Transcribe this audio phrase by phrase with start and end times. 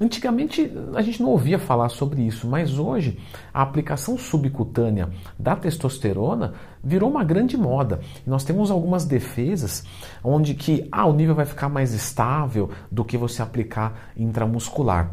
[0.00, 3.18] Antigamente a gente não ouvia falar sobre isso, mas hoje
[3.52, 8.00] a aplicação subcutânea da testosterona virou uma grande moda.
[8.26, 9.84] Nós temos algumas defesas
[10.22, 15.10] onde que ah, o nível vai ficar mais estável do que você aplicar intramuscular.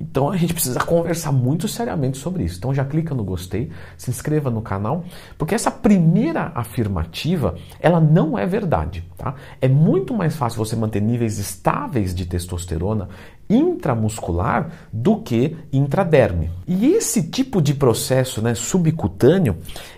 [0.00, 2.58] Então a gente precisa conversar muito seriamente sobre isso.
[2.58, 5.04] Então já clica no gostei, se inscreva no canal,
[5.38, 9.34] porque essa primeira afirmativa, ela não é verdade, tá?
[9.60, 13.08] É muito mais fácil você manter níveis estáveis de testosterona
[13.48, 16.50] intramuscular do que intraderme.
[16.66, 19.56] E esse tipo de processo né, subcutâneo,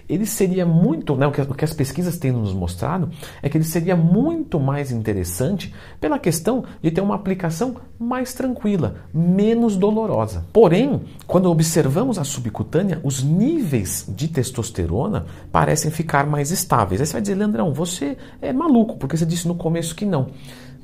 [0.08, 3.10] ele seria muito, né, o, que, o que as pesquisas têm nos mostrado
[3.42, 8.96] é que ele seria muito mais interessante pela questão de ter uma aplicação mais tranquila,
[9.12, 10.44] menos dolorosa.
[10.52, 17.00] Porém, quando observamos a subcutânea, os níveis de testosterona parecem ficar mais estáveis.
[17.00, 20.28] Aí você vai dizer, Leandrão, você é maluco, porque você disse no começo que não.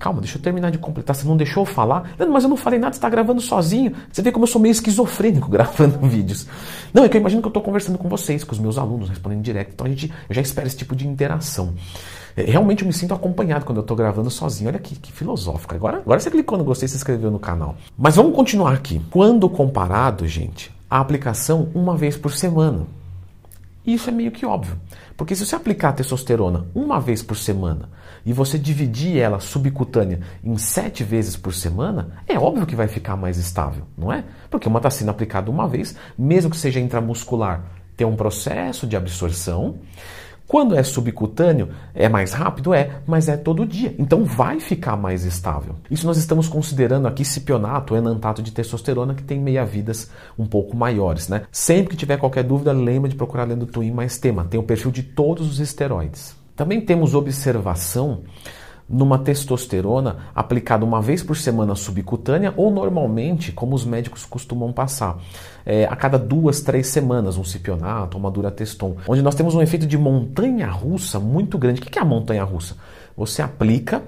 [0.02, 1.14] Calma, deixa eu terminar de completar.
[1.14, 2.10] Você não deixou eu falar?
[2.28, 3.92] Mas eu não falei nada, você está gravando sozinho.
[4.10, 6.44] Você vê como eu sou meio esquizofrênico gravando vídeos.
[6.92, 9.08] Não, é que eu imagino que eu estou conversando com vocês, com os meus alunos,
[9.08, 9.70] respondendo direto.
[9.72, 11.74] Então a gente, eu já espero esse tipo de interação.
[12.36, 14.70] É, realmente eu me sinto acompanhado quando eu estou gravando sozinho.
[14.70, 15.72] Olha que, que filosófico.
[15.72, 17.76] Agora, agora você clicou no gostei e se inscreveu no canal.
[17.96, 19.00] Mas vamos continuar aqui.
[19.08, 22.88] Quando comparado, gente, a aplicação uma vez por semana.
[23.84, 24.78] Isso é meio que óbvio.
[25.16, 27.90] Porque se você aplicar a testosterona uma vez por semana
[28.24, 33.16] e você dividir ela subcutânea em sete vezes por semana, é óbvio que vai ficar
[33.16, 34.24] mais estável, não é?
[34.48, 37.64] Porque uma está sendo aplicada uma vez, mesmo que seja intramuscular,
[37.96, 39.80] tem um processo de absorção.
[40.46, 42.74] Quando é subcutâneo, é mais rápido?
[42.74, 43.94] É, mas é todo dia.
[43.98, 45.76] Então vai ficar mais estável.
[45.90, 51.28] Isso nós estamos considerando aqui cipionato, enantato de testosterona, que tem meia-vidas um pouco maiores.
[51.28, 51.42] Né?
[51.50, 54.44] Sempre que tiver qualquer dúvida, lembra de procurar lendo Twin mais tema.
[54.44, 56.36] Tem o perfil de todos os esteroides.
[56.54, 58.22] Também temos observação
[58.88, 65.18] numa testosterona aplicada uma vez por semana subcutânea ou normalmente, como os médicos costumam passar,
[65.64, 69.86] é, a cada duas, três semanas, um cipionato, uma durateston, onde nós temos um efeito
[69.86, 71.80] de montanha russa muito grande.
[71.80, 72.76] O que é a montanha russa?
[73.16, 74.02] Você aplica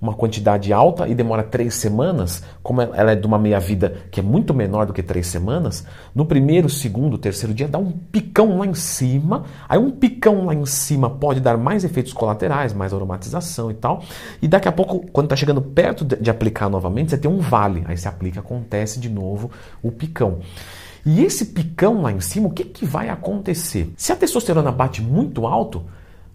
[0.00, 4.22] uma quantidade alta e demora três semanas, como ela é de uma meia-vida que é
[4.22, 5.84] muito menor do que três semanas,
[6.14, 9.44] no primeiro, segundo, terceiro dia dá um picão lá em cima.
[9.68, 14.02] Aí um picão lá em cima pode dar mais efeitos colaterais, mais aromatização e tal.
[14.40, 17.84] E daqui a pouco, quando está chegando perto de aplicar novamente, você tem um vale.
[17.86, 19.50] Aí você aplica, acontece de novo
[19.82, 20.38] o picão.
[21.04, 23.92] E esse picão lá em cima, o que, que vai acontecer?
[23.96, 25.84] Se a testosterona bate muito alto,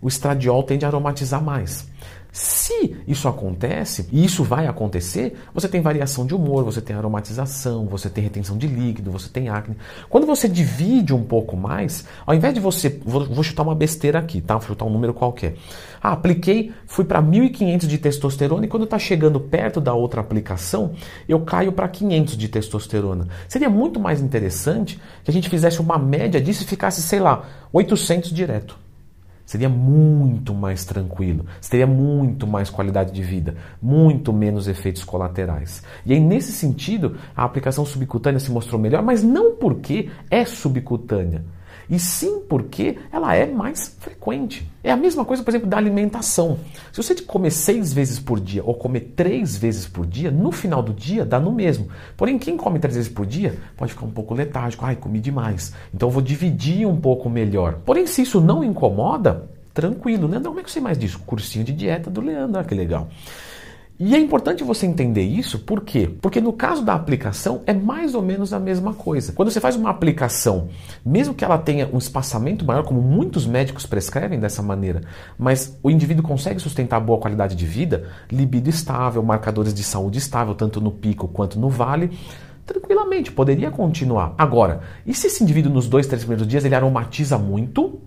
[0.02, 1.88] o estradiol tende a aromatizar mais.
[2.35, 7.85] Se isso acontece, e isso vai acontecer, você tem variação de humor, você tem aromatização,
[7.85, 9.78] você tem retenção de líquido, você tem acne.
[10.09, 13.00] Quando você divide um pouco mais, ao invés de você.
[13.06, 14.57] Vou, vou chutar uma besteira aqui, tá?
[14.57, 15.56] Vou chutar um número qualquer.
[16.03, 20.91] Ah, apliquei, fui para 1.500 de testosterona e quando está chegando perto da outra aplicação,
[21.29, 23.29] eu caio para 500 de testosterona.
[23.47, 27.45] Seria muito mais interessante que a gente fizesse uma média disso e ficasse, sei lá,
[27.72, 28.84] 800 direto.
[29.45, 35.83] Seria muito mais tranquilo, teria muito mais qualidade de vida, muito menos efeitos colaterais.
[36.06, 41.44] E aí, nesse sentido, a aplicação subcutânea se mostrou melhor, mas não porque é subcutânea,
[41.90, 44.69] e sim porque ela é mais frequente.
[44.84, 46.59] É a mesma coisa, por exemplo, da alimentação.
[46.91, 50.84] Se você comer seis vezes por dia ou comer três vezes por dia, no final
[50.84, 51.88] do dia dá no mesmo.
[52.16, 54.85] Porém, quem come três vezes por dia pode ficar um pouco letárgico.
[54.85, 55.74] Ai, comi demais.
[55.94, 57.79] Então eu vou dividir um pouco melhor.
[57.85, 60.28] Porém, se isso não incomoda, tranquilo.
[60.28, 61.19] Leandro, como é que você mais disso?
[61.25, 63.09] Cursinho de dieta do Leandro, ah, que legal.
[63.97, 66.13] E é importante você entender isso, por quê?
[66.22, 69.31] Porque no caso da aplicação é mais ou menos a mesma coisa.
[69.31, 70.67] Quando você faz uma aplicação,
[71.06, 75.01] mesmo que ela tenha um espaçamento maior, como muitos médicos prescrevem dessa maneira,
[75.39, 80.53] mas o indivíduo consegue sustentar boa qualidade de vida, libido estável, marcadores de saúde estável,
[80.56, 82.12] tanto no pico quanto no vale,
[82.66, 84.35] tranquilamente, poderia continuar.
[84.38, 88.01] Agora, e se esse indivíduo nos dois, três primeiros dias ele aromatiza muito,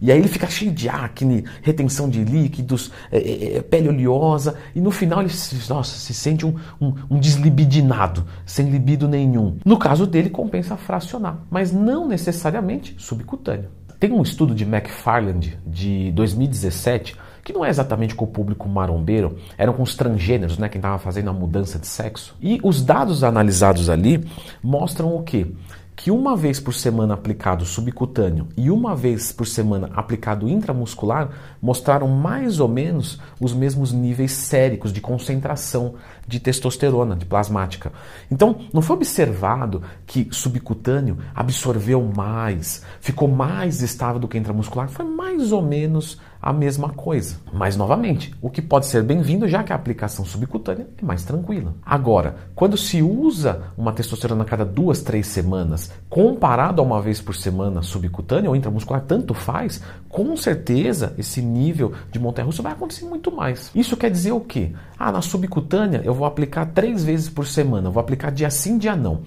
[0.00, 4.56] e aí ele fica cheio de acne, retenção de líquidos, é, é, é pele oleosa,
[4.74, 5.32] e no final ele
[5.68, 9.56] nossa, se sente um, um, um deslibidinado, sem libido nenhum.
[9.64, 13.68] No caso dele, compensa fracionar, mas não necessariamente subcutâneo.
[13.98, 19.36] Tem um estudo de McFarland de 2017 que não é exatamente com o público marombeiro,
[19.58, 22.34] eram com os transgêneros, né, quem estava fazendo a mudança de sexo.
[22.40, 24.26] E os dados analisados ali
[24.62, 25.46] mostram o quê?
[25.96, 31.30] Que uma vez por semana aplicado subcutâneo e uma vez por semana aplicado intramuscular
[31.62, 35.94] mostraram mais ou menos os mesmos níveis séricos de concentração
[36.26, 37.92] de testosterona, de plasmática.
[38.30, 45.04] Então, não foi observado que subcutâneo absorveu mais, ficou mais estável do que intramuscular, foi
[45.04, 47.36] mais ou menos a mesma coisa.
[47.50, 51.72] Mas, novamente, o que pode ser bem-vindo, já que a aplicação subcutânea é mais tranquila.
[51.82, 57.18] Agora, quando se usa uma testosterona a cada duas, três semanas, comparado a uma vez
[57.18, 63.06] por semana subcutânea ou intramuscular, tanto faz, com certeza esse nível de montanha-russa vai acontecer
[63.06, 63.70] muito mais.
[63.74, 64.72] Isso quer dizer o quê?
[64.98, 68.94] Ah, na subcutânea eu vou aplicar três vezes por semana, vou aplicar dia sim, dia
[68.94, 69.22] não.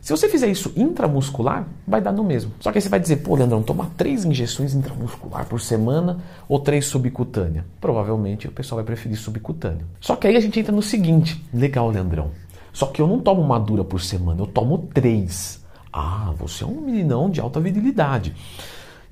[0.00, 2.52] Se você fizer isso intramuscular, vai dar no mesmo.
[2.58, 6.18] Só que aí você vai dizer, pô, Leandrão, tomar três injeções intramuscular por semana
[6.48, 7.66] ou três subcutânea?
[7.80, 9.84] Provavelmente o pessoal vai preferir subcutânea.
[10.00, 12.30] Só que aí a gente entra no seguinte: legal, Leandrão.
[12.72, 15.60] Só que eu não tomo uma dura por semana, eu tomo três.
[15.92, 18.34] Ah, você é um meninão de alta virilidade.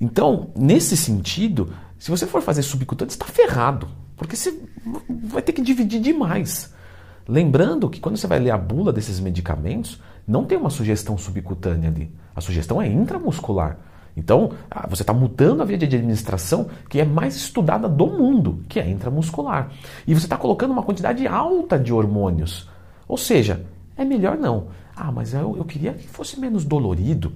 [0.00, 3.88] Então, nesse sentido, se você for fazer subcutânea, está ferrado.
[4.16, 4.58] Porque você
[5.08, 6.72] vai ter que dividir demais.
[7.26, 11.88] Lembrando que quando você vai ler a bula desses medicamentos, não tem uma sugestão subcutânea
[11.88, 12.12] ali.
[12.36, 13.78] A sugestão é intramuscular.
[14.14, 18.64] Então, ah, você está mudando a via de administração que é mais estudada do mundo,
[18.68, 19.70] que é intramuscular.
[20.06, 22.68] E você está colocando uma quantidade alta de hormônios.
[23.06, 23.64] Ou seja,
[23.96, 24.66] é melhor não.
[24.94, 27.32] Ah, mas eu, eu queria que fosse menos dolorido.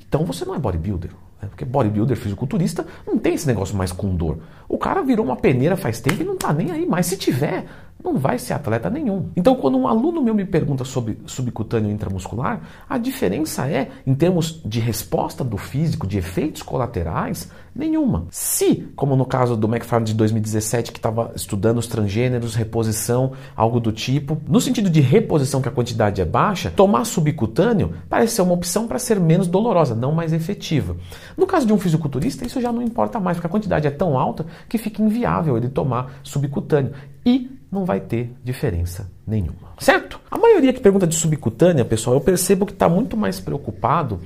[0.00, 1.10] Então você não é bodybuilder.
[1.42, 1.48] Né?
[1.48, 4.38] Porque bodybuilder, fisiculturista, não tem esse negócio mais com dor.
[4.68, 7.06] O cara virou uma peneira faz tempo e não está nem aí mais.
[7.06, 7.66] Se tiver,
[8.02, 9.30] não vai ser atleta nenhum.
[9.36, 14.60] Então, quando um aluno meu me pergunta sobre subcutâneo intramuscular, a diferença é, em termos
[14.64, 18.26] de resposta do físico, de efeitos colaterais, nenhuma.
[18.30, 23.80] Se, como no caso do McFarland de 2017, que estava estudando os transgêneros, reposição, algo
[23.80, 28.42] do tipo, no sentido de reposição que a quantidade é baixa, tomar subcutâneo parece ser
[28.42, 30.96] uma opção para ser menos dolorosa, não mais efetiva.
[31.36, 34.18] No caso de um fisiculturista, isso já não importa mais, porque a quantidade é tão
[34.18, 36.92] alta que fica inviável ele tomar subcutâneo.
[37.24, 39.72] E não vai ter diferença nenhuma.
[39.78, 40.20] Certo?
[40.30, 44.20] A maioria que pergunta de subcutânea, pessoal, eu percebo que está muito mais preocupado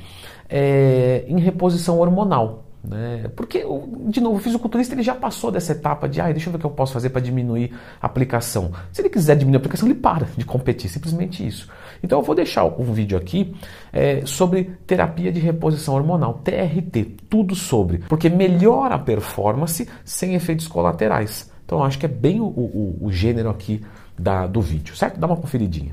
[0.49, 2.65] é, em reposição hormonal.
[2.83, 3.31] Né?
[3.35, 3.65] Porque,
[4.09, 6.61] de novo, o fisiculturista ele já passou dessa etapa de ah, deixa eu ver o
[6.61, 8.73] que eu posso fazer para diminuir a aplicação.
[8.93, 11.69] Se ele quiser diminuir a aplicação, ele para de competir, simplesmente isso.
[12.03, 13.57] Então eu vou deixar um vídeo aqui
[13.93, 20.69] é, sobre terapia de reposição hormonal, TRT, tudo sobre, porque melhora a performance sem efeitos
[20.69, 21.51] colaterais.
[21.67, 23.85] Então acho que é bem o, o, o gênero aqui
[24.17, 25.19] da, do vídeo, certo?
[25.19, 25.93] Dá uma conferidinha.